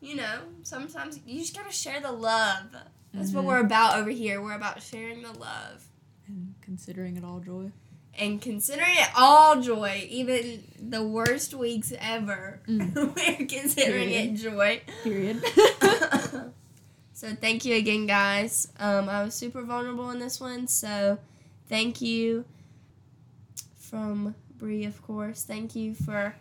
you 0.00 0.14
know, 0.16 0.40
sometimes 0.62 1.18
you 1.26 1.40
just 1.40 1.56
gotta 1.56 1.72
share 1.72 2.00
the 2.00 2.12
love. 2.12 2.66
That's 3.12 3.32
what 3.32 3.44
Mhm. 3.44 3.48
we're 3.48 3.60
about 3.60 3.98
over 3.98 4.10
here. 4.10 4.40
We're 4.40 4.54
about 4.54 4.82
sharing 4.82 5.22
the 5.22 5.32
love. 5.32 5.84
And 6.28 6.54
considering 6.62 7.16
it 7.16 7.24
all 7.24 7.40
joy. 7.40 7.72
And 8.18 8.40
considering 8.40 8.94
it 8.94 9.08
all 9.16 9.60
joy, 9.60 10.06
even 10.10 10.64
the 10.78 11.02
worst 11.06 11.54
weeks 11.54 11.92
ever, 11.98 12.60
Mm. 12.68 12.94
we're 13.40 13.46
considering 13.48 14.10
it 14.10 14.34
joy. 14.34 14.82
Period. 15.02 15.42
so 17.12 17.34
thank 17.34 17.64
you 17.64 17.76
again, 17.76 18.06
guys. 18.06 18.68
Um, 18.78 19.08
I 19.08 19.22
was 19.22 19.34
super 19.34 19.62
vulnerable 19.62 20.10
in 20.10 20.18
this 20.18 20.40
one, 20.40 20.66
so 20.68 21.18
thank 21.68 22.00
you 22.00 22.44
from 23.74 24.34
Bree, 24.58 24.84
of 24.84 25.02
course. 25.02 25.44
Thank 25.44 25.74
you 25.74 25.94
for 25.94 26.34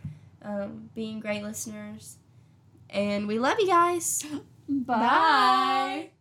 um, 0.43 0.89
being 0.95 1.19
great 1.19 1.43
listeners, 1.43 2.17
and 2.89 3.27
we 3.27 3.39
love 3.39 3.59
you 3.59 3.67
guys. 3.67 4.23
Bye. 4.69 6.11